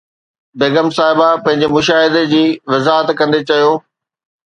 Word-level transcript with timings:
بيگم 0.59 0.87
صاحبه 0.97 1.27
پنهنجي 1.43 1.67
مشاهدي 1.77 2.23
جي 2.33 2.45
وضاحت 2.71 3.07
ڪندي 3.19 3.41
چيو 3.49 3.71